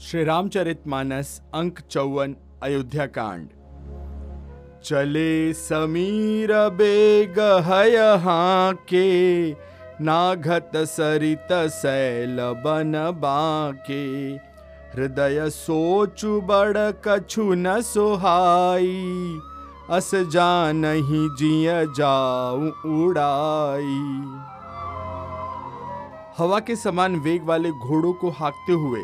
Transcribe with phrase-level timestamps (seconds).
[0.00, 3.46] श्री रामचरित मानस अंक चौवन अयोध्या कांड
[4.84, 7.96] चले समीर बेग हय
[8.88, 9.52] के
[10.00, 14.04] नाघत सरित सैल बन बाके।
[14.92, 19.40] हृदय सोचु बड़ कछु न सोहाई,
[19.90, 24.00] अस जानहि जिय जाऊ उड़ाई।
[26.38, 29.02] हवा के समान वेग वाले घोड़ों को हाँकते हुए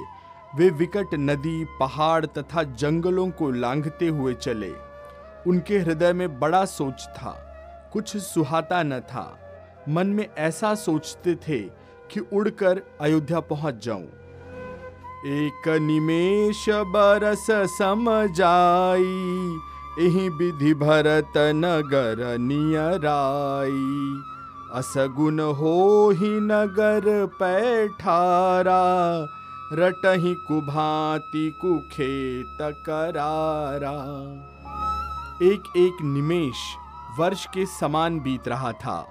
[0.57, 4.73] वे विकट नदी, पहाड़ तथा जंगलों को लांघते हुए चले।
[5.47, 7.31] उनके हृदय में बड़ा सोच था,
[7.93, 9.39] कुछ सुहाता न था।
[9.89, 11.59] मन में ऐसा सोचते थे
[12.11, 14.07] कि उड़कर अयोध्या पहुँच जाऊँ।
[15.27, 19.59] एक निमेश बरस सम जाई
[19.99, 23.71] एही विधि भरत नगर नियराई।
[24.75, 28.83] असगुन हो ही नगर पैठारा
[29.75, 33.93] रटही कुभांति कुखेत करारा।
[35.43, 36.55] एक एक निमेश
[37.19, 39.07] वर्ष के समान बीत रहा था।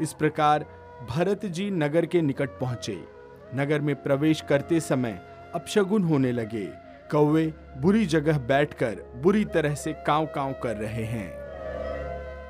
[0.00, 0.66] इस प्रकार
[1.10, 3.04] भरत जी नगर के निकट पहुँचे।
[3.54, 5.22] नगर में प्रवेश करते समय
[5.54, 6.66] अपशगुन होने लगे।
[7.10, 11.42] कौवे बुरी जगह बैठकर बुरी तरह से काव काव कर रहे हैं।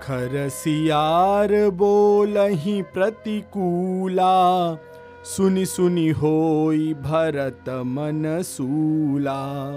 [0.01, 4.33] खरसियार बोलही प्रतिकूला
[5.25, 9.73] सुनि सुनि होई भरत मन सूला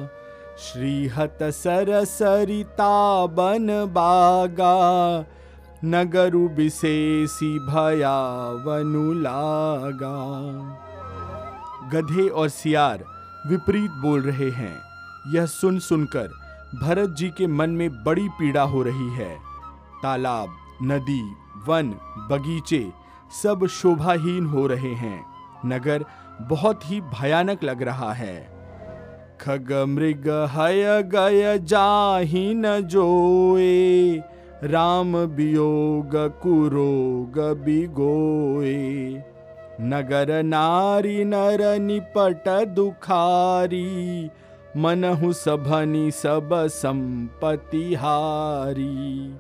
[0.57, 5.19] श्रीहत सर सरिता बन बागा।
[5.85, 10.15] नगरु विशेषी भयावनु लागा।
[11.93, 13.05] गधे और सियार
[13.47, 14.81] विपरीत बोल रहे हैं।
[15.35, 16.27] यह सुन सुनकर
[16.81, 19.35] भरत जी के मन में बड़ी पीड़ा हो रही है।
[20.03, 20.49] तालाब,
[20.83, 21.21] नदी,
[21.67, 21.95] वन,
[22.31, 22.91] बगीचे
[23.43, 25.34] सब शोभाहीन हो रहे हैं।
[25.66, 26.05] नगर
[26.41, 28.35] बहुत ही भयानक लग रहा है।
[29.41, 34.21] खग मृग हय गय जाहि न जोए,
[34.63, 38.76] राम वियोग कुरोग बिगोए।
[39.81, 44.30] नगर नारी नर निपट दुखारी,
[44.77, 49.36] मनहु सभनी सब संपत्ति हारी।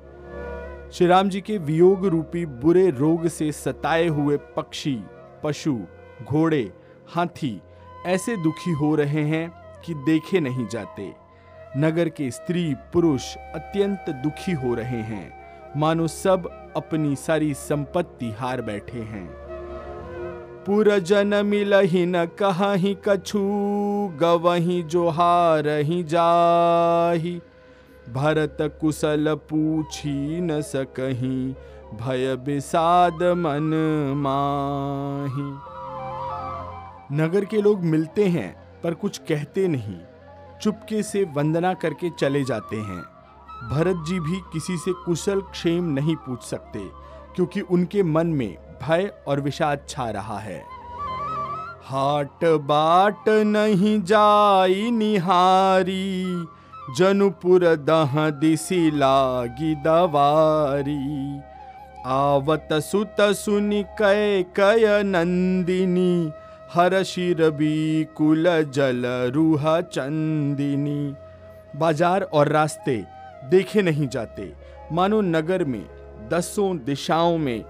[0.91, 4.99] श्री राम जी के वियोग रूपी बुरे रोग से सताए हुए पक्षी,
[5.43, 5.77] पशु
[6.23, 6.73] घोड़े,
[7.13, 7.61] हाथी
[8.05, 9.53] ऐसे दुखी हो रहे हैं
[9.85, 11.13] कि देखे नहीं जाते।
[11.77, 15.45] नगर के स्त्री, पुरुष अत्यंत दुखी हो रहे हैं।
[15.77, 19.45] मानो सब अपनी सारी संपत्ति हार बैठे हैं।
[20.65, 23.39] पुरजन मिलही न कहीं कछु,
[24.19, 27.41] गवही जो हारही जाही।
[28.13, 31.55] भरत कुशल पूछी न सकही,
[32.01, 33.73] भय विषाद मन
[34.17, 35.74] माही।
[37.11, 39.97] नगर के लोग मिलते हैं, पर कुछ कहते नहीं।
[40.61, 43.01] चुपके से वंदना करके चले जाते हैं।
[43.69, 46.79] भरत जी भी किसी से कुशल क्षेम नहीं पूछ सकते,
[47.35, 50.63] क्योंकि उनके मन में भय और विषाद छा रहा है।
[51.85, 56.45] हाट बाट नहीं जाई निहारी,
[56.97, 61.39] जनुपुर दह दिसी लागी दवारी।
[62.05, 66.31] आवत सुत सुनि कय कय नंदिनी
[66.73, 67.37] हर शिर
[68.17, 69.03] कुल जल
[69.35, 71.15] रूह चंदिनी।
[71.79, 72.95] बाज़ार और रास्ते
[73.49, 74.51] देखे नहीं जाते।
[74.91, 75.85] मानो नगर में,
[76.29, 77.63] दसों दिशाओं में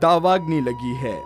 [0.00, 1.16] दावाग्नि लगी है।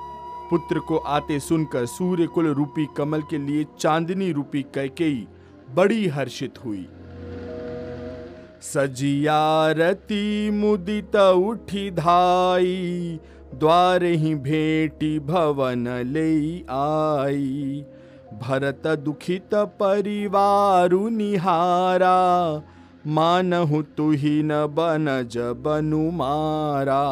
[0.51, 5.27] पुत्र को आते सुनकर सूर्य कुल रूपी कमल के लिए चांदनी रूपी कैकेयी
[5.75, 6.87] बड़ी हर्षित हुई।
[8.63, 13.19] सजियारती मुदित उठी धाई।
[13.55, 17.85] द्वार ही भेटी भवन ले आई।
[18.33, 22.17] भरत दुखित परिवारु निहारा,
[23.07, 27.03] मानहु न बन जबनु मारा।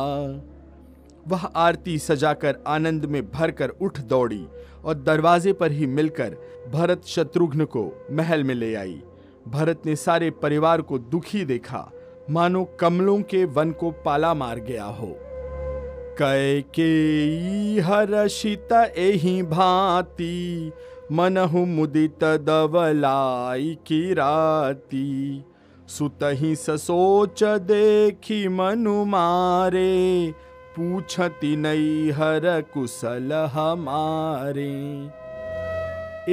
[1.29, 4.47] वह आरती सजाकर आनंद में भरकर उठ दौड़ी
[4.85, 6.37] और दरवाजे पर ही मिलकर
[6.73, 9.03] भरत शत्रुघ्न को महल में ले आई।
[9.49, 11.91] भरत ने सारे परिवार को दुखी देखा।
[12.31, 15.19] मानो कमलों के वन को पाला मार गया हो।
[16.23, 16.91] कै के
[17.81, 20.73] हर्षित एही भांति,
[21.13, 25.45] मनहु मुदित दवलाई की राती
[25.89, 30.35] सुतही ससोच देखी मनु मारे,
[30.77, 34.71] पूछती नई हर कुशल हमारे।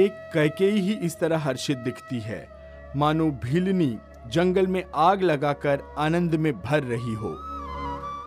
[0.04, 2.48] एक कैकेयी ही इस तरह हर्षित दिखती है।
[2.96, 7.36] मानो भीलनी जंगल में आग लगाकर आनंद में भर रही हो।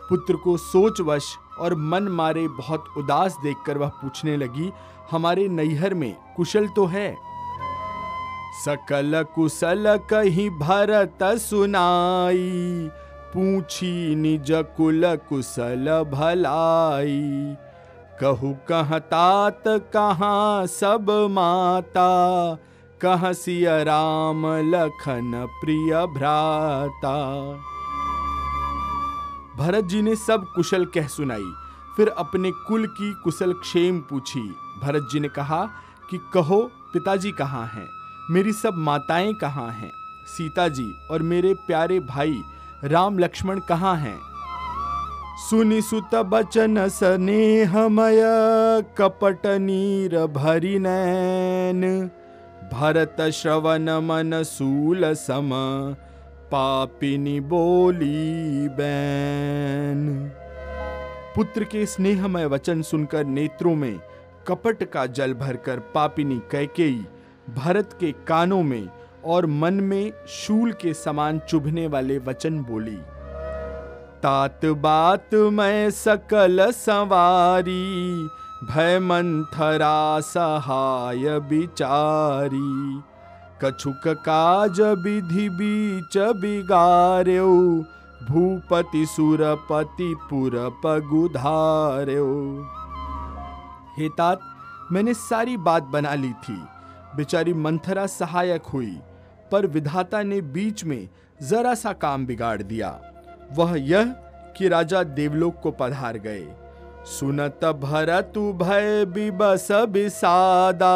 [0.10, 4.72] पुत्र को सोचवश और मन मारे बहुत उदास देखकर वह पूछने लगी,
[5.12, 7.18] हमारे नैहर में कुशल तो है?
[8.66, 12.90] सकल कुशल कही भरत सुनाई,
[13.34, 17.56] पूछी निज कुल कुशल भलाई।
[18.22, 19.64] कहु कह तात,
[19.94, 22.10] कहाँ सब माता,
[23.02, 25.32] कह सिया राम लखन
[25.62, 27.16] प्रिय भ्राता?
[29.62, 31.54] भरत जी ने सब कुशल कह सुनाई।
[31.98, 35.66] फिर अपने कुल की कुशल क्षेम पूछी। भरत जी ने कहा
[36.10, 37.88] कि कहो, पिताजी कहाँ हैं?
[38.30, 39.92] मेरी सब माताएँ कहाँ हैं?
[40.28, 42.42] सीता जी और मेरे प्यारे भाई,
[42.84, 44.20] राम लक्ष्मण कहाँ हैं?
[45.50, 48.22] सुनि सुत बचन स्नेहमय
[48.98, 52.10] कपट नीर भरी नैन।
[52.74, 55.50] भरत श्रवण मन सूल सम
[56.52, 60.32] पापिनी बोली बैन
[61.36, 64.00] पुत्र के स्नेहमय वचन सुनकर नेत्रों में
[64.48, 67.06] कपट का जल भरकर पापिनी कैकेयी,
[67.50, 68.90] भरत के कानों में
[69.26, 72.98] और मन में शूल के समान चुभने वाले वचन बोली,
[74.24, 77.84] तात बात मैं सकल सवारी
[78.64, 83.02] भय मंथरा सहाय बिचारी
[83.64, 87.48] कछुक काज विधि बीच बिगार्यो
[88.24, 90.52] भूपति सुरपति पुर
[90.84, 92.28] पगुधार्यो
[93.98, 94.40] हे तात
[94.92, 96.58] मैंने सारी बात बना ली थी।
[97.16, 98.98] बेचारी मंथरा सहायक हुई,
[99.52, 101.10] पर विधाता ने बीच में
[101.44, 103.00] जरा सा काम बिगाड़ दिया।
[103.54, 104.16] वह यह
[104.58, 106.48] कि राजा देवलोक को पधार गए।
[107.06, 110.96] सुनत भरतु भय बिबस बिसादा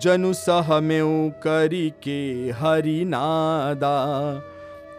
[0.00, 3.98] जनु सह में करी के हरि नादा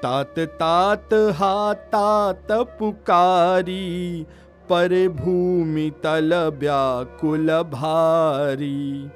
[0.03, 4.25] तात तात हा तात पुकारी,
[4.69, 9.09] पर भूमि तल व्याकुल भारी।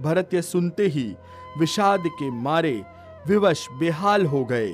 [0.00, 1.06] भरत यह सुनते ही
[1.58, 2.80] विषाद के मारे
[3.26, 4.72] विवश बेहाल हो गए।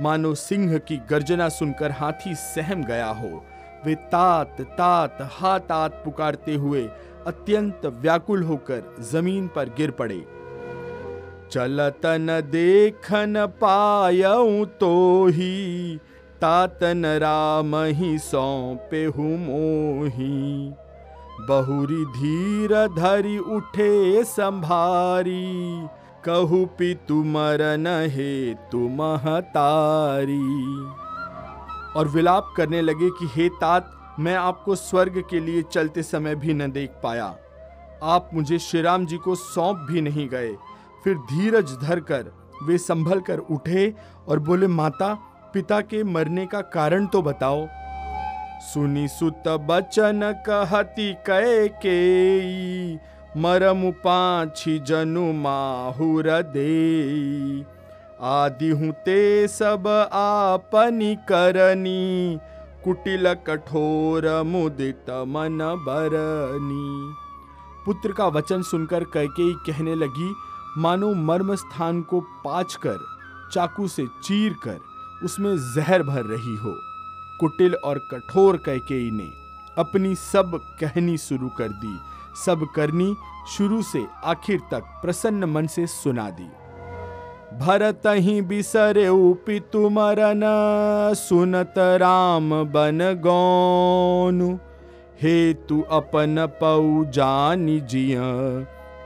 [0.00, 3.44] मानो सिंह की गर्जना सुनकर हाथी सहम गया हो।
[3.86, 6.88] वे तात तात हा तात पुकारते हुए
[7.26, 10.24] अत्यंत व्याकुल होकर ज़मीन पर गिर पड़े।
[11.52, 14.94] चलतन देखन पायऊ तो
[15.28, 15.96] ही,
[16.40, 19.06] तातन राम ही सौंपे
[19.38, 20.72] मोही।
[21.48, 25.86] बहुरी धीर धरी उठे संभारी,
[26.24, 28.98] कहु पितु मरन हे तुम
[29.48, 30.38] तारी
[31.96, 33.90] और विलाप करने लगे कि हे तात
[34.20, 37.34] मैं आपको स्वर्ग के लिए चलते समय भी न देख पाया।
[38.02, 40.52] आप मुझे श्री राम जी को सौंप भी नहीं गए।
[41.04, 42.32] फिर धीरज धर कर
[42.62, 43.92] वे संभल कर उठे
[44.28, 45.14] और बोले, माता,
[45.54, 47.66] पिता के मरने का कारण तो बताओ।
[48.64, 52.94] सुनी सुत बचन कहती कह के
[53.40, 57.64] मरम पाछी जनु माहुर दे
[58.22, 62.38] आदि हूँ ते सब आपनी करनी
[62.84, 67.14] कुटिल कठोर मुदित मन बरनी।
[67.86, 70.32] पुत्र का वचन सुनकर कैकेयी कहने लगी,
[70.78, 72.98] मानो मर्म स्थान को पाच कर
[73.52, 74.78] चाकू से चीर कर
[75.24, 76.74] उसमें जहर भर रही हो।
[77.40, 79.30] कुटिल और कठोर कैकेयी ने
[79.76, 81.96] अपनी सब कहनी शुरू कर दी,
[82.36, 83.14] सब करनी
[83.48, 86.50] शुरू से आखिर तक प्रसन्न मन से सुना दी।
[87.60, 89.06] भरत ही बिसरे
[89.46, 90.40] पितु मरन,
[91.14, 94.58] सुनत राम बन गौन।
[95.22, 98.16] हे तू अपन पऊ जानी जिय,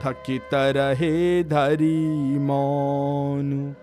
[0.02, 3.76] थकित रहे धरी मौन।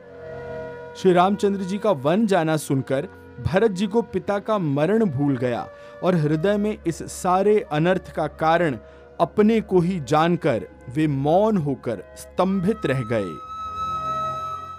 [0.98, 3.08] श्री रामचंद्र जी का वन जाना सुनकर
[3.46, 5.68] भरत जी को पिता का मरण भूल गया
[6.04, 8.78] और हृदय में इस सारे अनर्थ का कारण
[9.22, 13.45] अपने को ही जानकर वे मौन होकर स्तंभित रह गए।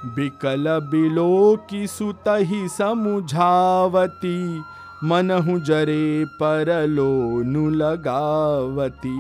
[0.06, 4.62] बिकल बिलो की सुत ही समुझावती,
[5.04, 9.16] मनहु जरे परलो नु लगावती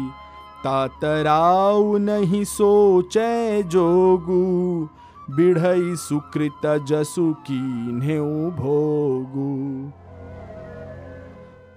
[0.64, 4.88] तातराउ नहीं सोचे जोगू,
[5.30, 7.60] बिढ़ई सुकृत जसु की
[8.50, 9.52] भोगू।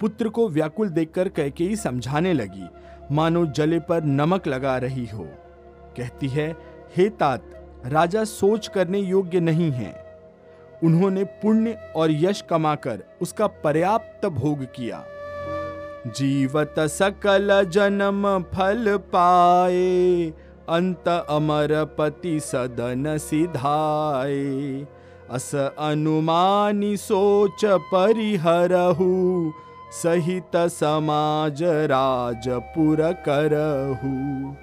[0.01, 2.67] पुत्र को व्याकुल देखकर कैकेयी समझाने लगी,
[3.11, 5.27] मानो जले पर नमक लगा रही हो।
[5.97, 6.55] कहती है,
[6.97, 7.41] हे तात
[7.85, 10.09] राजा सोच करने योग्य नहीं है।
[10.83, 15.03] उन्होंने पुण्य और यश कमाकर उसका पर्याप्त भोग किया।
[16.07, 20.33] जीवत सकल जन्म फल पाए,
[20.69, 24.87] अंत अमर पति सदन सिधाए।
[25.31, 29.51] अस अनुमानी सोच परिहरहु,
[29.91, 34.55] सहित समाज राजपुर करहु।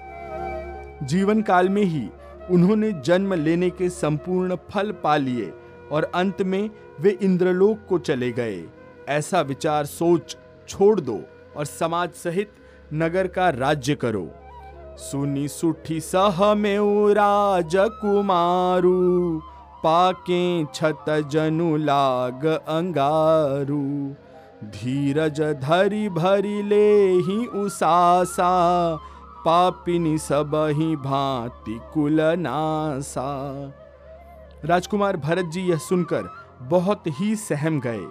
[1.05, 2.09] जीवन काल में ही
[2.51, 5.53] उन्होंने जन्म लेने के संपूर्ण फल पा लिए
[5.91, 6.69] और अंत में
[7.01, 8.63] वे इंद्रलोक को चले गए।
[9.09, 10.37] ऐसा विचार सोच
[10.69, 11.19] छोड़ दो
[11.57, 12.51] और समाज सहित
[12.93, 14.29] नगर का राज्य करो।
[14.97, 16.77] सुनी सुठी सह में
[17.13, 18.93] राजकुमारू,
[19.83, 23.83] पाके छत जनु लाग अंगारू।
[24.63, 28.49] धीरज धरी भरी ले ही उसासा
[29.47, 33.27] पापिनी सब ही भांति कुल नासा।
[34.65, 36.23] राजकुमार भरत जी यह सुनकर
[36.61, 38.05] बहुत ही सहम गए।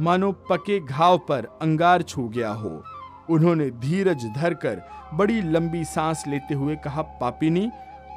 [0.00, 2.82] मानो पके घाव पर अंगार छू गया हो।
[3.30, 4.82] उन्होंने धीरज धरकर
[5.14, 7.70] बड़ी लंबी सांस लेते हुए कहा, पापिनी,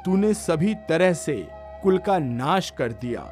[0.04, 1.48] तूने सभी तरह से
[1.82, 3.30] कुल का नाश कर दिया।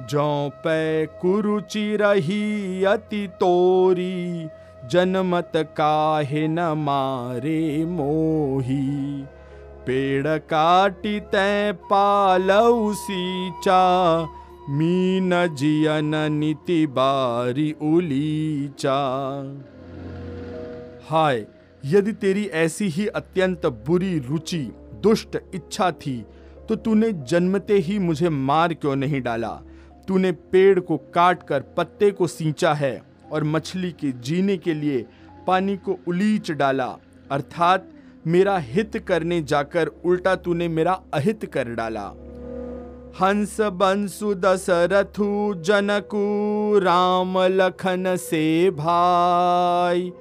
[0.00, 4.48] जो पै कुरुचि रही अति तोरी
[4.88, 9.22] जनमत काहे न मारे मोही?
[9.86, 13.80] पेड़ काटी तै पालऊ सीचा,
[14.70, 18.98] मीन जियन नीति बारी उलीचा।
[21.08, 21.46] हाय,
[21.84, 24.62] यदि तेरी ऐसी ही अत्यंत बुरी रुचि,
[25.02, 26.24] दुष्ट इच्छा थी
[26.68, 29.60] तो तूने जन्मते ही मुझे मार क्यों नहीं डाला?
[30.08, 35.06] तूने पेड़ को काट कर पत्ते को सींचा है। और मछली के जीने के लिए
[35.46, 36.96] पानी को उलीच डाला।
[37.30, 37.88] अर्थात,
[38.26, 42.12] मेरा हित करने जाकर उल्टा तूने मेरा अहित कर डाला।
[43.22, 50.12] हंस, बंसु, दशरथु, जनकु, राम, लखन से भाई।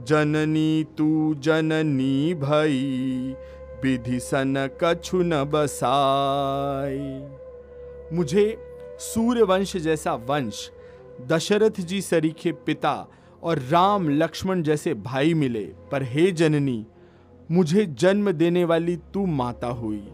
[0.00, 3.34] जननी तू, जननी भई,
[3.82, 7.22] विधि सन कछु न बसाई।
[8.16, 8.58] मुझे
[8.98, 10.70] सूर्य वंश जैसा वंश
[11.26, 13.06] दशरथ जी सरीखे पिता
[13.42, 16.86] और राम लक्ष्मण जैसे भाई मिले, पर हे जननी,
[17.50, 20.08] मुझे जन्म देने वाली तू माता हुई।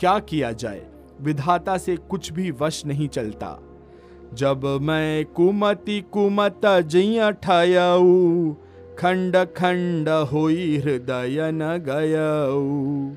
[0.00, 0.86] क्या किया जाए?
[1.20, 3.58] विधाता से कुछ भी वश नहीं चलता।
[4.34, 8.52] जब मैं कुमति कुमत जिया ठयऊ
[8.98, 13.10] खंड खंड होई हृदय न गयऊ।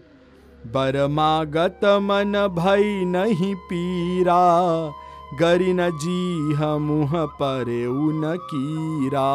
[0.71, 4.91] बरमागत मन भई नहीं पीरा
[5.39, 9.31] गरी न जी मुह परे न कीरा।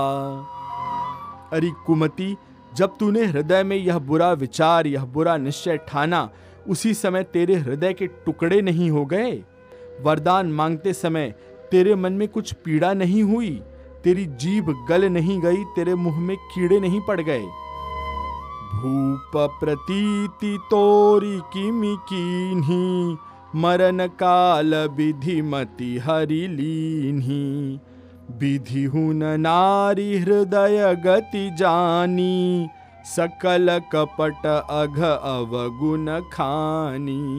[1.52, 2.37] अरे कुमति,
[2.75, 6.31] जब तूने हृदय में यह बुरा विचार, यह बुरा निश्चय ठाना,
[6.69, 9.45] उसी समय तेरे हृदय के टुकड़े नहीं हो गए?
[10.02, 11.35] वरदान मांगते समय
[11.71, 13.62] तेरे मन में कुछ पीड़ा नहीं हुई?
[14.05, 17.47] तेरी जीभ गल नहीं गई, तेरे मुँह में कीड़े नहीं पड़ गए?
[18.75, 23.17] भूप प्रतीति तोरी किमि कीन्ही
[23.57, 27.81] मरण काल विधि मति हरि लीन्ही।
[28.31, 32.69] विधि हुन नारी हृदय गति जानी।
[33.05, 37.38] सकल कपट अघ अवगुण खानी।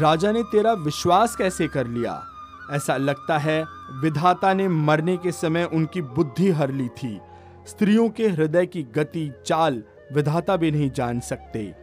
[0.00, 2.22] राजा ने तेरा विश्वास कैसे कर लिया?
[2.70, 3.64] ऐसा लगता है
[4.02, 7.20] विधाता ने मरने के समय उनकी बुद्धि हर ली थी।
[7.66, 9.82] स्त्रियों के हृदय की गति, चाल
[10.14, 11.74] विधाता भी नहीं जान सकते।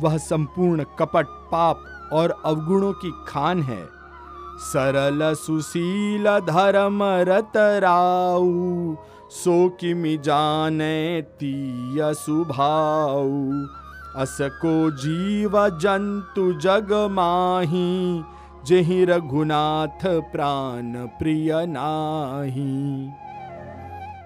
[0.00, 3.88] वह संपूर्ण कपट, पाप और अवगुणों की खान है।
[4.60, 8.96] सरल सुशील धर्म रत राऊ
[9.30, 13.52] सो किमि जाने तीय सुभाऊ
[14.16, 18.22] असको जीव जंतु जग माही,
[18.66, 23.10] जही रघुनाथ प्राण प्रिय नाही।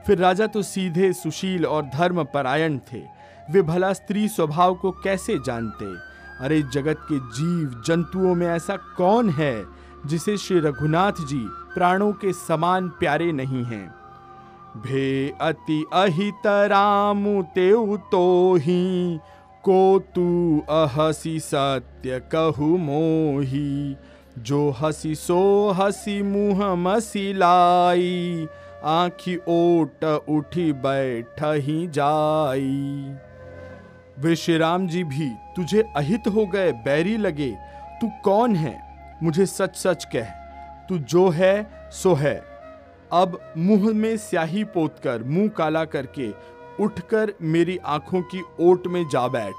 [0.06, 3.02] फिर राजा तो सीधे सुशील और धर्म परायण थे।
[3.50, 6.13] वे भला स्त्री स्वभाव को कैसे जानते?
[6.40, 9.66] अरे जगत के जीव जंतुओं में ऐसा कौन है
[10.06, 13.94] जिसे श्री रघुनाथ जी प्राणों के समान प्यारे नहीं हैं?
[14.76, 19.18] भे अति अहित रामु तेउ तो ही,
[19.64, 23.96] को तू अहसी सत्य कहु मोही।
[24.38, 28.48] जो हसी सो हसी मुँह मसिलाई
[28.84, 33.14] आखी ओट उठी बैठ ही जाई।
[34.18, 37.50] वे श्री राम जी भी तुझे अहित हो गए, बैरी लगे।
[38.00, 38.82] तू कौन है?
[39.22, 40.24] मुझे सच सच कह।
[40.88, 42.44] तू जो है, सो है।
[43.12, 46.30] अब मुँह में स्याही पोत कर मुँह काला करके
[46.80, 49.54] उठकर मेरी आँखों की ओट में जा बैठ।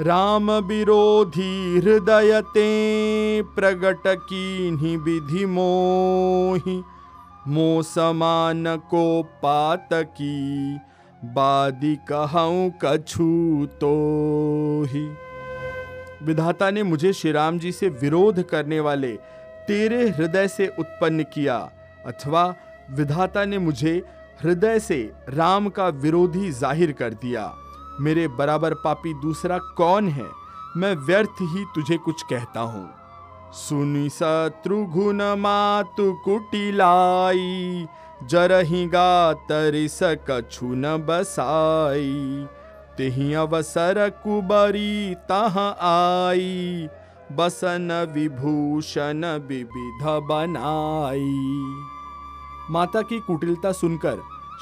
[0.00, 6.82] राम विरोधी हृदय ते प्रगट की विधि मोहि।
[7.48, 10.78] मो समान को पात की
[11.26, 13.92] बादी कहूँ कछु तो
[14.88, 15.06] ही।
[16.22, 19.12] विधाता ने मुझे श्री राम जी से विरोध करने वाले
[19.68, 21.56] तेरे हृदय से उत्पन्न किया,
[22.06, 22.54] अथवा
[22.90, 24.02] विधाता ने मुझे
[24.42, 27.52] हृदय से राम का विरोधी ज़ाहिर कर दिया।
[28.00, 30.26] मेरे बराबर पापी दूसरा कौन है?
[30.76, 32.88] मैं व्यर्थ ही तुझे कुछ कहता हूँ।
[33.54, 37.86] सुनि शत्रुघ्न मातु कुटिलाई
[38.22, 42.46] जरही गा तरिस कछु न बसाई।
[42.96, 46.88] तिही अवसर कुबरी तह आई।
[47.32, 51.84] बसन विभूषण विविध बनाई।
[52.70, 54.18] माता की कुटिलता सुनकर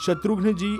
[0.06, 0.78] शत्रुघ्न जी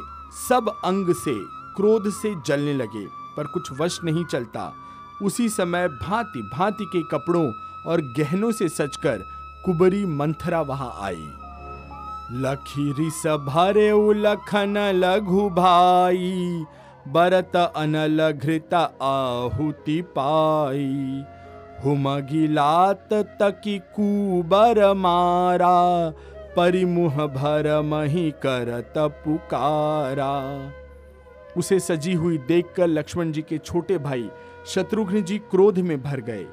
[0.49, 1.35] सब अंग से,
[1.76, 3.06] क्रोध से जलने लगे,
[3.37, 4.73] पर कुछ वश नहीं चलता।
[5.23, 7.52] उसी समय भांति भांति के कपड़ों
[7.87, 9.25] और गहनों से सजकर
[9.64, 11.28] कुबरी मंथरा वहाँ आई।
[12.33, 16.64] लखी रिस भरे लखन लघु भाई,
[17.09, 21.25] बरत अनल घृत आहुति पाई।
[21.85, 26.11] हुम गिलात तकी कुबर मारा,
[26.56, 30.33] परिमुह भर मही करत पुकारा।
[31.56, 34.30] उसे सजी हुई देखकर लक्ष्मण जी के छोटे भाई
[34.66, 36.47] शत्रुघ्न जी क्रोध में भर गए।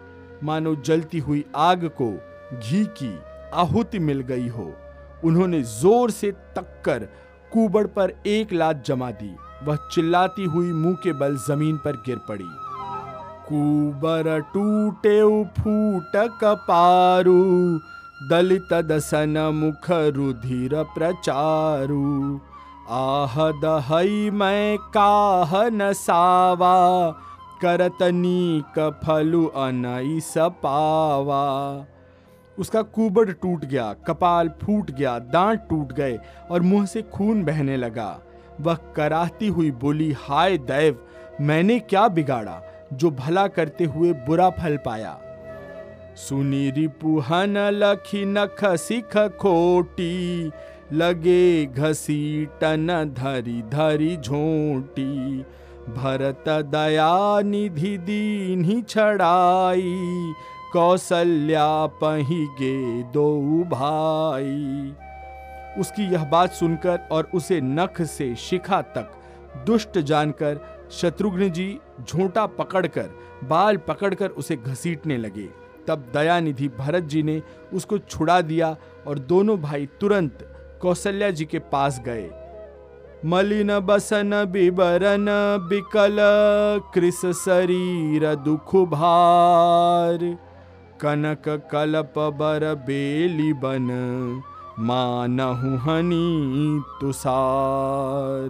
[0.43, 2.11] मानो जलती हुई आग को
[2.59, 3.19] घी की
[3.53, 4.73] आहुति मिल गई हो।
[5.25, 7.07] उन्होंने ज़ोर से तक कर
[7.51, 12.17] कुबड़ पर एक लात जमा दी। वह चिल्लाती हुई मुँह के बल ज़मीन पर गिर
[12.29, 12.49] पड़ी।
[13.47, 15.21] कुबर टूटे
[15.53, 17.39] फूट कपारू,
[18.29, 22.39] दलित दसन मुख रुधिर प्रचारु।
[22.91, 26.75] आह दहई मैं काह न सावा,
[27.61, 31.43] करत नीक फलु अनई सपावा।
[32.59, 36.19] उसका कुबड़ टूट गया, कपाल फूट गया, दांत टूट गए
[36.51, 38.19] और मुँह से खून बहने लगा।
[38.61, 40.97] वह कराहती हुई बोली, हाय दैव,
[41.41, 42.61] मैंने क्या बिगाड़ा
[42.93, 45.17] जो भला करते हुए बुरा फल पाया?
[46.15, 50.51] सुनी रिपुहन लखी नख सिख खोटी,
[50.93, 55.45] लगे घसीटन धरी धरी झोंटी।
[55.89, 60.33] भरत दया निधि दीन्ही छड़ाई
[60.73, 63.29] कौशल्या पही गे दो
[63.69, 64.93] भाई।
[65.79, 69.11] उसकी यह बात सुनकर और उसे नख से शिखा तक
[69.65, 70.59] दुष्ट जानकर
[70.91, 71.67] शत्रुघ्न जी
[72.01, 73.09] झोंटा पकड़कर,
[73.43, 75.49] बाल पकड़कर उसे घसीटने लगे।
[75.87, 77.41] तब दयानिधि भरत जी ने
[77.73, 78.75] उसको छुड़ा दिया
[79.07, 80.47] और दोनों भाई तुरंत
[80.81, 82.29] कौशल्या जी के पास गए।
[83.25, 85.25] मलिन बसन बिबरन
[85.69, 86.17] बिकल
[86.93, 90.25] कृस शरीर दुख भार।
[91.01, 93.87] कनक कलप बर बेली बन।
[94.79, 98.49] मानहु हनी तुषार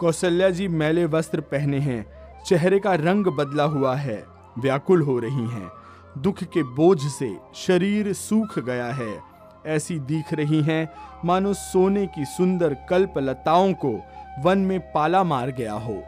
[0.00, 2.06] कौशल्या जी मैले वस्त्र पहने हैं।
[2.46, 4.24] चेहरे का रंग बदला हुआ है।
[4.58, 5.70] व्याकुल हो रही हैं।
[6.18, 9.20] दुख के बोझ से शरीर सूख गया है।
[9.66, 10.92] ऐसी दिख रही हैं,
[11.24, 14.00] मानो सोने की सुंदर कल्प लताओं को
[14.42, 16.02] वन में पाला मार गया हो।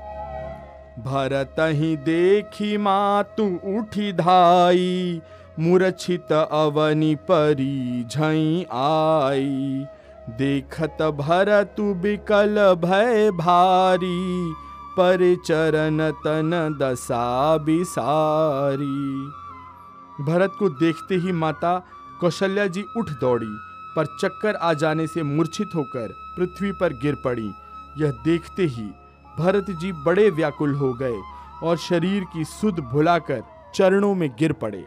[0.98, 5.20] भरत ही देखी मातु उठी धाई,
[5.61, 9.85] मूर्छित अवनि परी झई आई।
[10.30, 14.54] देखत भरतु बिकल भय भारी
[14.98, 18.87] पर चरण तन दशा बिसारी।
[20.24, 21.78] भरत को देखते ही माता
[22.20, 23.54] कौशल्या जी उठ दौड़ी,
[23.96, 27.50] पर चक्कर आ जाने से मूर्छित होकर पृथ्वी पर गिर पड़ी।
[27.98, 28.90] यह देखते ही
[29.38, 31.20] भरत जी बड़े व्याकुल हो गए
[31.62, 33.42] और शरीर की सुध भुलाकर
[33.75, 34.85] चरणों में गिर पड़े।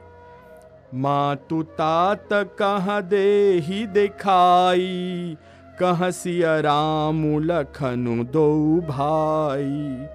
[0.93, 5.37] मातु तात कहाँ दे ही दिखाई?
[5.79, 10.07] कह सिया राम लखनु दो भाई।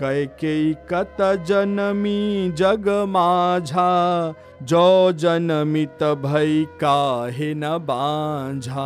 [0.00, 4.34] कैके कत जनमी जग माझा?
[4.62, 8.80] जो जनमित भई काहे न बांझा?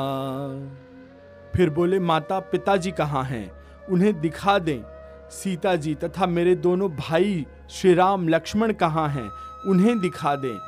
[1.57, 3.64] फिर बोले, माता, पिताजी कहाँ हैं?
[3.91, 4.83] उन्हें दिखा दें।
[5.31, 9.31] सीता जी तथा मेरे दोनों भाई श्री राम लक्ष्मण कहाँ हैं,
[9.67, 10.59] उन्हें दिखा दें।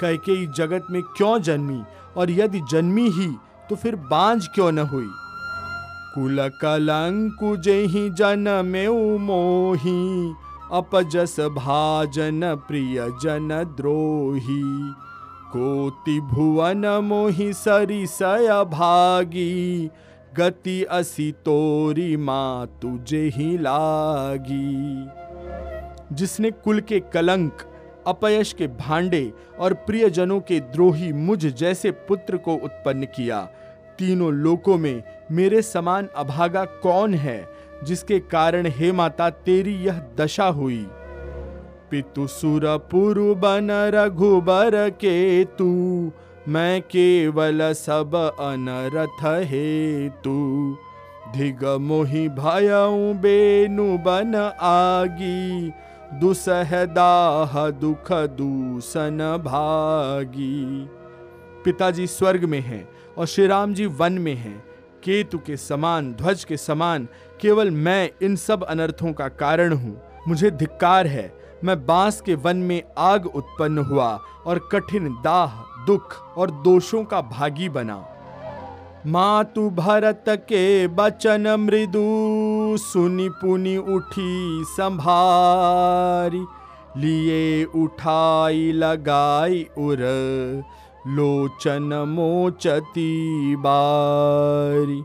[0.00, 1.82] कैकेयी जगत में क्यों जन्मी?
[2.16, 3.36] और यदि जन्मी ही
[3.70, 5.08] तो फिर बांझ क्यों न हुई?
[6.14, 10.34] कुल कलंकु जेहि जन में मोही,
[10.72, 14.92] अपजस भाजन प्रिय जन द्रोही।
[15.46, 19.90] कोति भुवन मोहि सरिसय भागी
[20.38, 25.06] गति असी तोरी माँ तुझे ही लागी।
[26.14, 27.62] जिसने कुल के कलंक,
[28.06, 33.40] अपयश के भांडे और प्रियजनों के द्रोही मुझ जैसे पुत्र को उत्पन्न किया,
[33.98, 37.48] तीनों लोकों में मेरे समान अभागा कौन है,
[37.84, 40.86] जिसके कारण हे माता तेरी यह दशा हुई?
[41.90, 45.66] पितु सुर पुरु बन रघुबर के तू
[46.48, 50.76] मैं केवल सब अनरथ हे तू
[51.32, 55.72] धिग मोहि भयऊ बेनु बन आगी
[56.20, 60.88] दुसहदाह दुख दूसन भागी।
[61.64, 64.64] पिताजी स्वर्ग में हैं और श्री राम जी वन में हैं।
[65.04, 67.08] केतु के समान, ध्वज के समान,
[67.40, 72.56] केवल मैं इन सब अनर्थों का कारण हूँ। मुझे धिक्कार है। मैं बाँस के वन
[72.56, 78.04] में आग उत्पन्न हुआ और कठिन दाह दुख और दोषों का भागी बना।
[79.06, 86.44] मातु भरत के बचन मृदु सुनी पुनि उठी संभारी।
[87.00, 89.98] लिए उठाई लगाई उर,
[91.06, 95.02] लोचन मोचती बारी।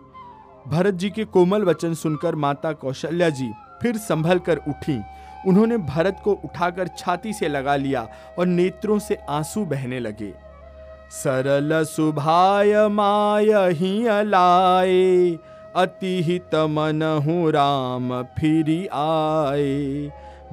[0.67, 5.01] भरत जी के कोमल वचन सुनकर माता कौशल्या जी फिर संभल कर उठी।
[5.47, 8.07] उन्होंने भरत को उठाकर छाती से लगा लिया
[8.39, 10.50] और नेत्रों से आँसू बहने लगे।
[11.11, 15.39] सरल सुभाय माय ही अलाए
[15.75, 17.01] अति हित मन
[17.55, 20.11] राम फिरी आए।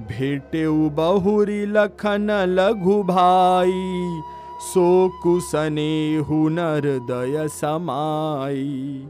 [0.09, 4.21] भेटे बहुरी लखन लघु भाई,
[4.63, 9.09] सो कुसने हुनर दय समाई।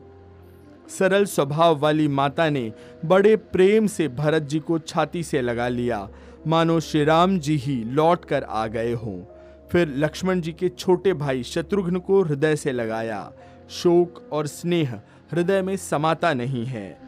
[0.88, 2.72] सरल स्वभाव वाली माता ने
[3.04, 6.08] बड़े प्रेम से भरत जी को छाती से लगा लिया।
[6.46, 9.37] मानो श्री राम जी ही लौट कर आ गए हों।
[9.72, 13.32] फिर लक्ष्मण जी के छोटे भाई शत्रुघ्न को हृदय से लगाया।
[13.70, 15.00] शोक और स्नेह
[15.32, 16.98] हृदय में समाता नहीं है।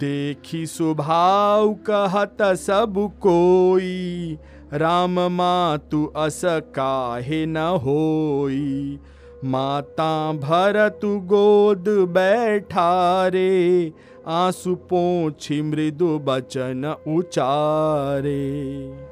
[0.00, 4.38] देखी स्वभाव कहत सब कोई,
[4.72, 8.98] राम मातु अस काहे न होई।
[9.44, 13.92] माता भरतु गोद बैठारे
[14.26, 19.09] आँसू पोछी मृदु बचन उचारे।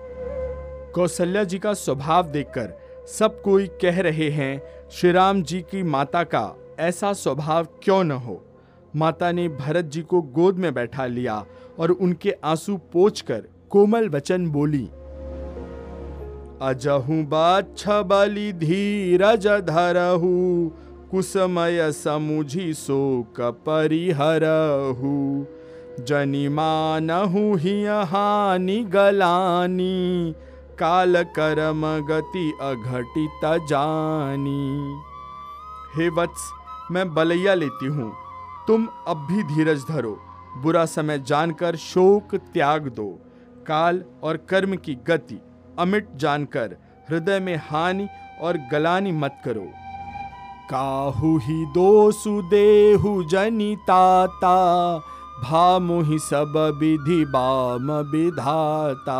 [0.98, 2.70] कौशल्या जी का स्वभाव देखकर
[3.08, 8.10] सब कोई कह रहे हैं, श्री राम जी की माता का ऐसा स्वभाव क्यों न
[8.10, 8.42] हो?
[8.96, 11.44] माता ने भरत जी को गोद में बैठा लिया
[11.78, 14.84] और उनके आँसू पोछकर कोमल वचन बोली,
[16.62, 17.22] अजहू
[18.04, 20.32] बलि धीरज धरहु,
[21.10, 22.72] कुसमय समुझी
[23.40, 25.14] परिहरहु।
[26.04, 30.34] जनि मानहु ही हानि गलानी
[30.78, 34.98] काल कर्म गति अघटित जानी।
[35.96, 36.50] हे वत्स,
[36.90, 38.12] मैं बलैया लेती हूँ।
[38.66, 40.18] तुम अब भी धीरज धरो।
[40.56, 43.08] बुरा समय जानकर शोक त्याग दो।
[43.66, 45.40] काल और कर्म की गति
[45.78, 46.76] अमिट जानकर
[47.10, 48.08] हृदय में हानि
[48.40, 49.66] और गलानी मत करो।
[50.70, 54.56] काहू ही दोसु देहु जनिताता
[55.42, 59.18] भामुहि सब विधि बाम विधाता।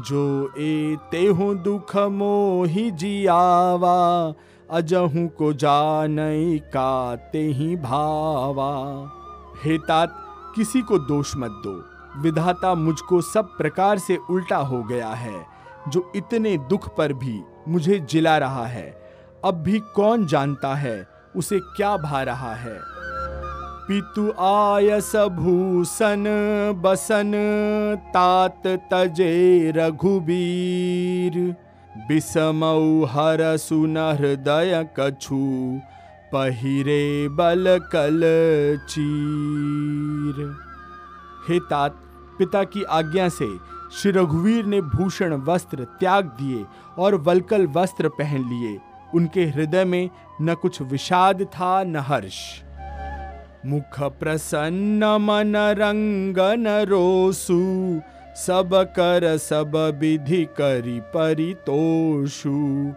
[0.00, 4.34] जो ए तेहु दुख मोहि जियावा,
[4.70, 9.10] अजहू को जानई का ते ही भावा।
[9.64, 11.84] हे तात, किसी को दोष मत दो।
[12.20, 15.46] विधाता मुझको सब प्रकार से उल्टा हो गया है,
[15.88, 19.10] जो इतने दुख पर भी मुझे जिला रहा है।
[19.44, 22.80] अब भी कौन जानता है, उसे क्या भा रहा है?
[23.88, 26.24] पितु आयस भूषण
[26.82, 27.32] बसन,
[28.08, 31.56] तात तजे रघुबीर।
[32.08, 35.38] बिसमऊ हर सुन हृदय कछु,
[36.32, 38.20] पहिरे बल कल
[38.88, 40.56] चीर।
[41.48, 41.90] हे तात,
[42.38, 43.56] पिता की आज्ञा से
[43.92, 46.64] श्री रघुवीर ने भूषण वस्त्र त्याग दिए
[46.98, 48.78] और वलकल वस्त्र पहन लिए।
[49.14, 50.10] उनके हृदय में
[50.42, 52.65] न कुछ विषाद था, न हर्ष।
[53.66, 57.56] मुख प्रसन्न मन रंगन रोसु
[58.36, 62.92] सब कर सब विधि करी परितोषु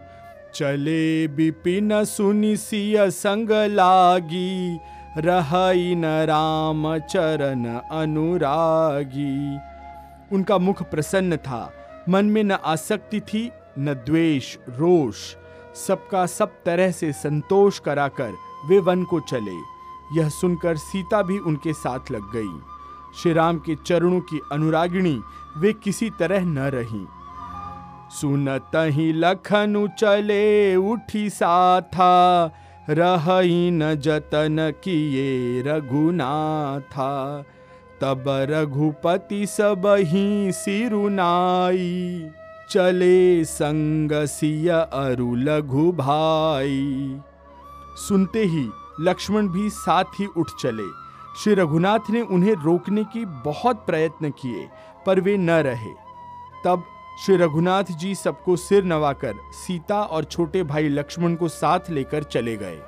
[0.56, 4.80] चले विपिन सुनि सिय संग लागी
[5.18, 9.58] रहई न राम चरण अनुरागी।
[10.36, 11.74] उनका मुख प्रसन्न था,
[12.10, 15.16] मन में न आसक्ति थी, न द्वेष, रोष।
[15.88, 18.32] सबका सब तरह से संतोष कराकर
[18.66, 19.79] वे वन को चले।
[20.14, 22.60] यह सुनकर सीता भी उनके साथ लग गई।
[23.16, 25.22] श्री राम के चरणों की अनुरागिणी
[25.58, 27.06] वे किसी तरह न रही।
[28.12, 32.46] सुनत ही लखनु चले उठी साथा
[32.90, 37.42] रही न जतन किए रघुनाथा।
[38.02, 42.30] तब रघुपति सब ही सिरुनाई,
[42.70, 44.12] चले संग
[44.72, 47.20] अरु लघु भाई।
[47.98, 48.70] सुनते ही
[49.00, 50.88] लक्ष्मण भी साथ ही उठ चले।
[51.44, 54.68] श्री रघुनाथ ने उन्हें रोकने की बहुत प्रयत्न किए,
[55.06, 55.94] पर वे न रहे।
[56.66, 56.84] तब
[57.26, 62.58] श्री रघुनाथ जी सबको सिर नवाकर सीता और छोटे भाई लक्ष्मण को साथ लेकर चले
[62.58, 62.80] गए।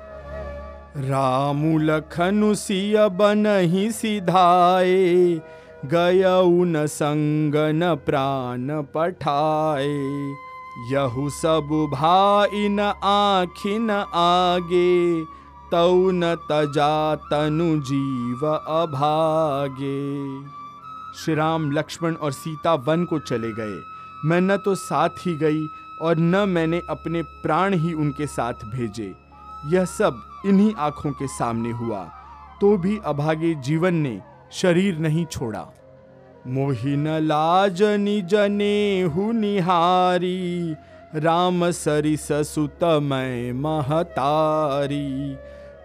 [1.08, 5.40] रामु लखनु सिय बन ही सिधाए
[5.84, 6.22] गय
[6.66, 9.88] न संग न प्राण पठाए।
[10.90, 15.22] यहु सब भाई न आखिन आगे
[15.72, 20.00] तौ न तजा तनु जीव अभागे।
[21.14, 23.80] श्री राम लक्ष्मण और सीता वन को चले गए।
[24.24, 25.66] मैं न तो साथ ही गई
[26.02, 29.14] और न मैंने अपने प्राण ही उनके साथ भेजे।
[29.66, 32.04] यह सब इन्हीं आँखों के सामने हुआ।
[32.60, 34.20] तो भी अभागे जीवन ने
[34.52, 35.66] शरीर नहीं छोड़ा।
[36.46, 40.74] मोहिन लाज निज नेहु निहारी,
[41.14, 45.36] राम सरिस सुत मैं महतारी।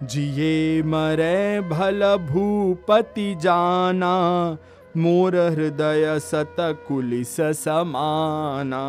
[0.02, 4.58] जिये मरे भल भूपति जाना,
[4.96, 6.56] मोर हृदय सत
[6.88, 8.82] कुलिस समाना।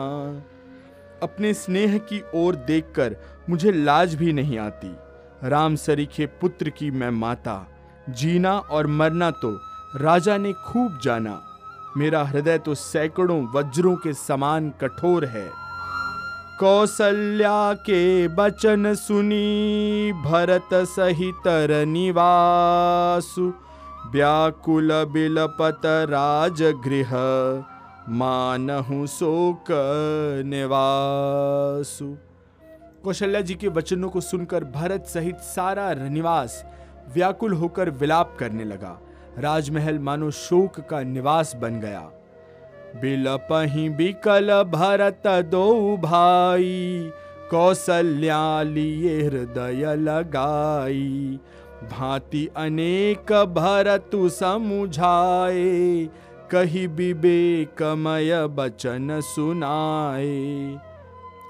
[1.23, 3.15] अपने स्नेह की ओर देखकर
[3.49, 4.95] मुझे लाज भी नहीं आती।
[5.43, 7.65] राम सरीखे पुत्र की मैं माता,
[8.09, 9.51] जीना और मरना तो
[9.95, 11.39] राजा ने खूब जाना।
[11.97, 15.47] मेरा हृदय तो सैकड़ों वज्रों के समान कठोर है।
[16.59, 21.43] कौशल्या के बचन सुनी, भरत सहित
[21.87, 23.53] निवासु।
[24.11, 27.13] व्याकुल बिलपत राजगृह,
[28.09, 29.65] मानहु शोक
[30.45, 32.15] निवासु।
[33.03, 36.65] कौशल्या जी के वचनों को सुनकर भरत सहित सारा निवास
[37.13, 38.99] व्याकुल होकर विलाप करने लगा।
[39.37, 42.09] राजमहल मानो शोक का निवास बन गया।
[42.95, 47.11] बिलपही बिकल भरत दो भाई
[47.51, 51.39] कौशल्या लिए हृदय लगाई।
[51.91, 56.09] भांति अनेक भरतु समुझाए,
[56.51, 60.77] कही विवेकमय बचन सुनाए।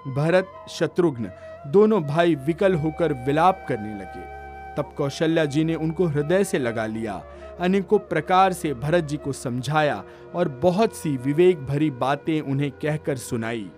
[0.08, 1.32] भरत शत्रुघ्न,
[1.67, 4.28] दोनों भाई विकल होकर विलाप करने लगे।
[4.75, 7.23] तब कौशल्या जी ने उनको हृदय से लगा लिया।
[7.62, 10.04] अनेकों प्रकार से भरत जी को समझाया
[10.36, 13.69] और बहुत सी विवेक भरी बातें उन्हें कहकर सुनाई।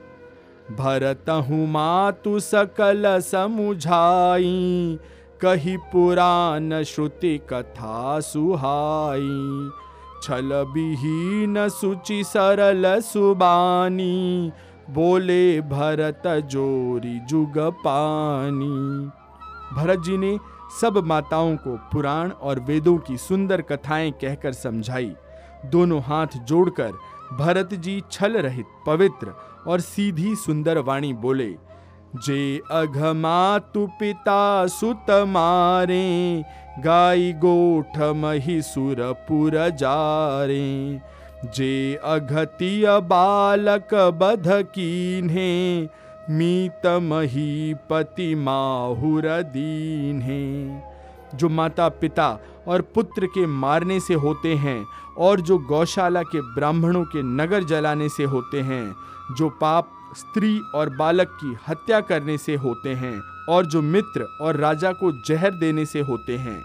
[0.71, 4.99] भरत हूँ मातु सकल समुझाई,
[5.41, 9.69] कही पुराण श्रुति कथा सुहाई।
[10.23, 14.51] छल विहीन सुचि सरल सुबानी,
[14.89, 19.09] बोले भरत जोरी जुग पानी।
[19.75, 20.37] भरत जी ने
[20.81, 25.15] सब माताओं को पुराण और वेदों की सुंदर कथाएँ कहकर समझाई।
[25.65, 26.91] दोनों हाथ जोड़कर,
[27.33, 29.33] भरत जी छल रहित पवित्र
[29.67, 31.55] और सीधी सुंदर वाणी बोले,
[32.15, 36.43] जे अघमातु पिता सुत मारे
[36.79, 40.99] गाय गोठ मही सुर सुरपुर जारे।
[41.45, 45.85] जे अघतिय बालक बध कीन्हे
[46.29, 50.91] मीत मही पति माहुर दीन है
[51.35, 54.85] जो माता पिता और पुत्र के मारने से होते हैं
[55.17, 58.95] और जो गौशाला के ब्राह्मणों के नगर जलाने से होते हैं,
[59.37, 64.55] जो पाप, स्त्री और बालक की हत्या करने से होते हैं और जो मित्र और
[64.55, 66.59] राजा को जहर देने से होते हैं।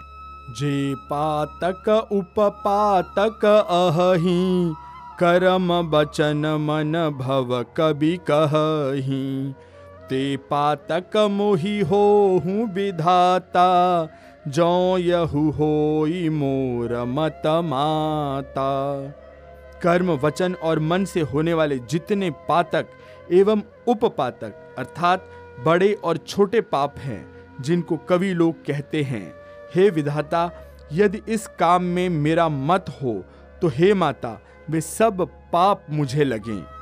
[0.53, 4.73] जे पातक उपपातक अहि
[5.19, 9.53] करम बचन मन भव कवि कही,
[10.09, 12.01] ते पातक मोहि हो
[12.45, 13.65] हूँ विधाता,
[14.47, 18.69] जो यहु होई मोर मत माता।
[19.83, 22.87] कर्म, वचन और मन से होने वाले जितने पातक
[23.31, 25.29] एवं उपपातक, अर्थात
[25.65, 27.25] बड़े और छोटे पाप हैं,
[27.61, 29.33] जिनको कवि लोग कहते हैं,
[29.75, 30.49] हे विधाता,
[30.93, 33.23] यदि इस काम में मेरा मत हो
[33.61, 36.77] तो हे माता वे सब पाप मुझे लगे।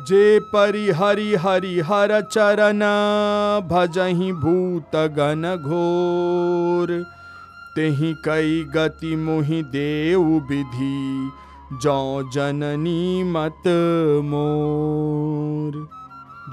[0.00, 2.80] जे परि हरि हरि हर चरण,
[3.68, 7.04] भजही भूत गण घोर।
[7.76, 11.30] तेहि कई गति मोहि देव विधि,
[11.82, 13.62] जौ जननी मत
[14.24, 15.88] मोर।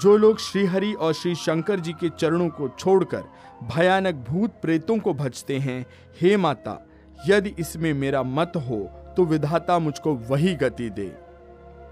[0.01, 3.23] जो लोग श्रीहरि और श्री शंकर जी के चरणों को छोड़कर
[3.75, 5.85] भयानक भूत प्रेतों को भजते हैं,
[6.21, 6.87] हे माता,
[7.27, 11.11] यदि इसमें मेरा मत हो तो विधाता मुझको वही गति दे।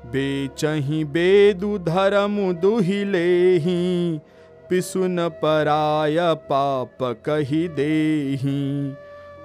[0.06, 4.20] बेचही बेदु धर्म दुहिले ही
[4.70, 8.62] पिसुन पराय पाप कही देही।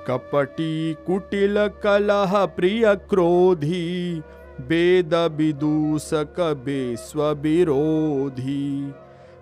[0.06, 4.18] कपटी कुटिल कलह प्रिय क्रोधी
[4.60, 8.92] वेद विदूषक बेस्व विरोधी।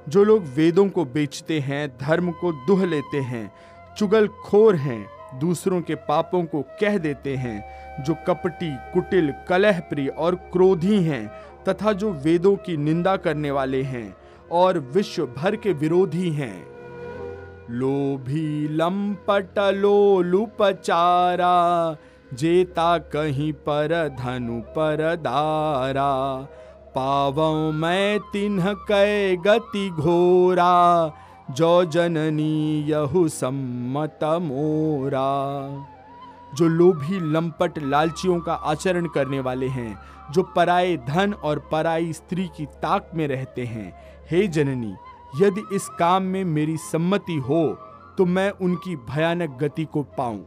[0.08, 3.50] जो लोग वेदों को बेचते हैं, धर्म को दुह लेते हैं
[3.96, 7.64] चुगल खोर हैं दूसरों के पापों को कह देते हैं,
[8.04, 11.32] जो कपटी, कुटिल कलह प्रिय और क्रोधी हैं,
[11.68, 14.16] तथा जो वेदों की निंदा करने वाले हैं
[14.52, 16.66] और विश्व भर के विरोधी हैं।
[17.70, 21.96] लोभी लंपट लोलुपचारा,
[22.34, 26.46] जेता कहीं पर धनु पर दारा।
[26.94, 31.06] पावों मैं तिन्ह कै गति घोरा
[31.48, 35.28] जो जननी यहु सम्मत मोरा,
[36.54, 39.98] जो लोभी लंपट लालचियों का आचरण करने वाले हैं,
[40.32, 43.92] जो पराए धन और पराई स्त्री की ताक में रहते हैं।
[44.30, 44.94] हे जननी,
[45.40, 47.66] यदि इस काम में मेरी सम्मति हो
[48.18, 50.44] तो मैं उनकी भयानक गति को पाऊँ।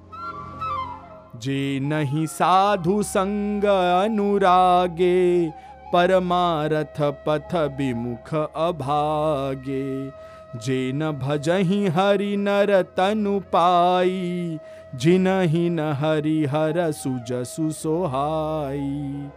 [1.35, 5.49] जे नहीं साधु संग अनुरागे,
[5.93, 10.09] परमारथ पथ विमुख अभागे
[10.55, 14.59] जे न भजही हरि नर तनु पाई
[14.95, 19.29] जिनहि न हरि हर सुज सुसोहाई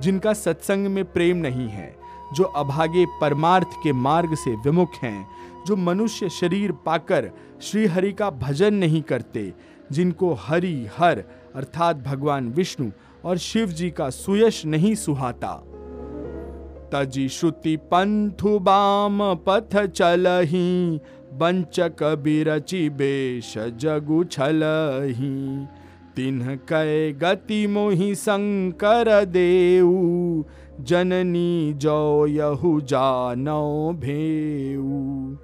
[0.00, 1.96] जिनका सत्संग में प्रेम नहीं है,
[2.34, 5.26] जो अभागे परमार्थ के मार्ग से विमुख हैं,
[5.66, 7.30] जो मनुष्य शरीर पाकर
[7.62, 9.52] श्री हरि का भजन नहीं करते,
[9.92, 12.90] जिनको हरि, हर, अर्थात भगवान विष्णु
[13.24, 15.73] और शिव जी का सुयश नहीं सुहाता।
[16.94, 21.00] तजी श्रुति पंथु बाम पथ चलही
[21.32, 25.66] बंचक बिरचि बेश जगु छलही।
[26.16, 30.44] तिन्ह कै गति मोहि शंकर देऊ,
[30.80, 35.36] जननी जो यहु जानो भेऊ।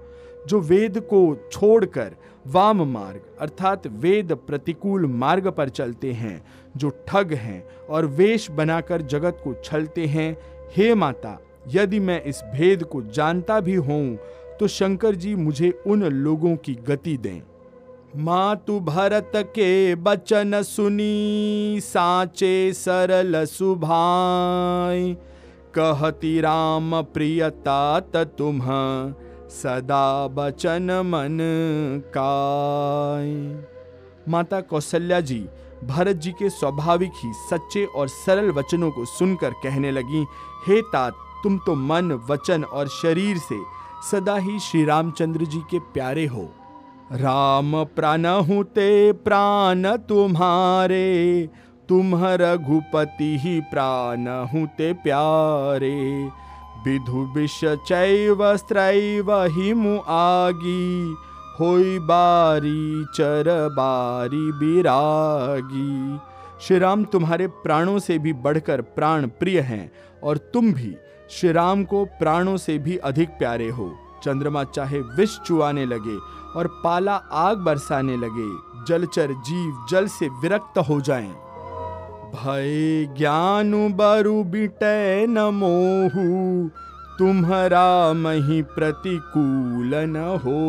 [0.46, 6.42] जो वेद को छोड़कर वाम मार्ग, अर्थात वेद प्रतिकूल मार्ग पर चलते हैं,
[6.76, 10.36] जो ठग हैं और वेश बनाकर जगत को छलते हैं
[10.76, 14.18] हे माता, यदि मैं इस भेद को जानता भी हूँ
[14.60, 17.40] तो शंकर जी मुझे उन लोगों की गति दें।
[18.16, 25.16] मातु भरत के बचन सुनी, साचे सरल सुभाई।
[25.74, 28.00] कहती राम प्रियता
[28.38, 28.60] तुम
[29.52, 31.38] सदा बचन मन
[32.16, 33.28] काय
[34.28, 35.38] माता कौशल्या जी,
[35.84, 40.24] भरत जी के स्वाभाविक ही सच्चे और सरल वचनों को सुनकर कहने लगी
[40.66, 43.60] हे तात, तुम तो मन, वचन और शरीर से
[44.10, 46.48] सदा ही श्री रामचंद्र जी के प्यारे हो।
[47.12, 48.24] राम प्राण
[48.64, 51.48] ते प्राण तुम्हारे,
[51.88, 54.26] तुम रघुपति ही प्राण
[54.66, 56.28] ते प्यारे।
[56.84, 61.16] विधु विष चैव स्त्रैव हिमु आगी,
[61.60, 66.18] होई बारी चर बारी बिरागी।
[66.60, 69.90] श्री राम तुम्हारे प्राणों से भी बढ़कर प्राण प्रिय हैं,
[70.22, 70.96] और तुम भी
[71.30, 73.92] श्री राम को प्राणों से भी अधिक प्यारे हो
[74.24, 76.16] चंद्रमा चाहे विष चुआने लगे
[76.58, 78.48] और पाला आग बरसाने लगे,
[78.84, 81.32] जलचर जीव जल से विरक्त हो जाएँ।
[82.34, 86.68] भय ज्ञान बरु बिटे न मोहू
[87.18, 90.60] तुम्हारा मही प्रतिकूल न हो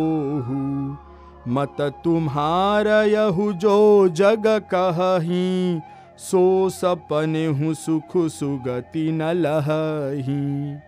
[1.48, 5.82] मत तुम्हार यहु जो जग कही,
[6.18, 10.80] सो सपने हूँ सुख सुगति न लही।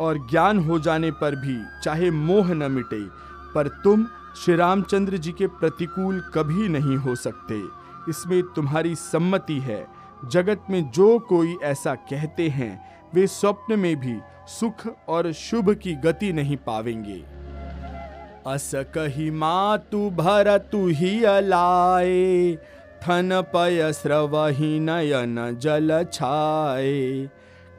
[0.00, 3.04] और ज्ञान हो जाने पर भी चाहे मोह न मिटे,
[3.54, 4.06] पर तुम
[4.44, 7.62] श्री रामचंद्र जी के प्रतिकूल कभी नहीं हो सकते।
[8.10, 9.86] इसमें तुम्हारी सम्मति है।
[10.24, 15.94] जगत में जो कोई ऐसा कहते हैं, वे स्वप्न में भी सुख और शुभ की
[15.94, 17.45] गति नहीं पावेंगे।
[18.46, 22.58] अस कही मातु भर तु ही अलाए
[23.02, 27.28] थन पय स्रवही नयन जल छाए।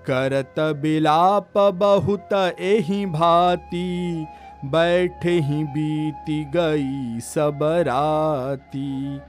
[0.10, 4.25] करत बिलाप बहुत एही भांति,
[4.65, 9.19] बैठे ही बीती गई सब राती।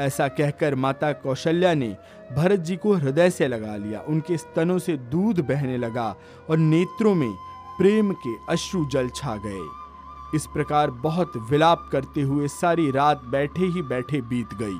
[0.00, 1.96] ऐसा कहकर माता कौशल्या ने
[2.32, 6.14] भरत जी को हृदय से लगा लिया। उनके स्तनों से दूध बहने लगा
[6.50, 7.32] और नेत्रों में
[7.78, 9.83] प्रेम के अश्रु जल छा गए।
[10.34, 14.78] इस प्रकार बहुत विलाप करते हुए सारी रात बैठे ही बैठे बीत गई।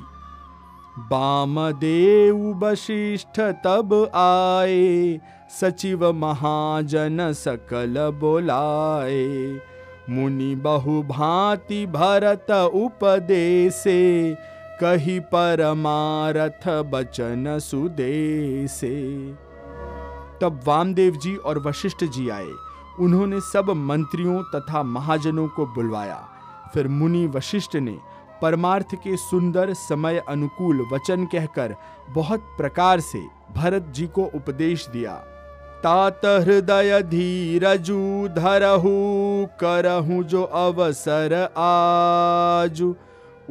[1.11, 5.21] बामदेव वशिष्ठ तब आए,
[5.61, 9.61] सचिव महाजन सकल बोलाए।
[10.11, 14.03] मुनि बहु भांति भरत उपदेसे
[14.81, 18.95] कही परमारथ बचन सुदेसे
[20.41, 22.53] तब वामदेव जी और वशिष्ठ जी आए।
[23.01, 26.29] उन्होंने सब मंत्रियों तथा महाजनों को बुलवाया।
[26.75, 27.99] फिर मुनि वशिष्ठ ने
[28.43, 31.77] परमार्थ के सुंदर समय अनुकूल वचन कहकर
[32.11, 33.23] बहुत प्रकार से
[33.57, 35.13] भरत जी को उपदेश दिया।
[35.85, 38.93] तात हृदय धीरजू धरहु,
[39.61, 42.95] करहु जो अवसर आजु।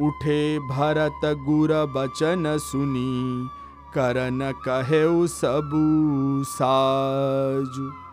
[0.00, 3.48] उठे भरत गुर बचन सुनी
[3.94, 8.03] करन कहे सबू साजु।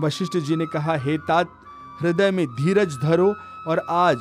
[0.00, 1.48] वशिष्ठ जी ने कहा, हे तात,
[2.00, 3.34] हृदय में धीरज धरो
[3.68, 4.18] और आज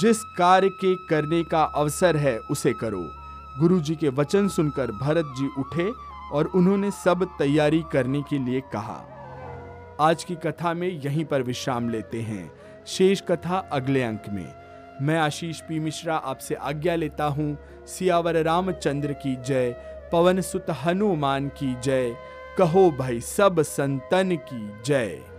[0.00, 3.10] जिस कार्य के करने का अवसर है, उसे करो।
[3.58, 5.92] गुरु जी के वचन सुनकर भरत जी उठे
[6.32, 9.10] और उन्होंने सब तैयारी करने के लिए कहा।
[10.00, 12.52] आज की कथा में यहीं पर विश्राम लेते हैं।
[12.86, 14.54] शेष कथा अगले अंक में।
[15.02, 19.70] मैं आशीष पी मिश्रा आपसे आज्ञा लेता हूँ। सियावर रामचंद्र की जय।
[20.12, 22.16] पवन सुत हनुमान की जय।
[22.58, 25.33] कहो भाई सब संतन की जय।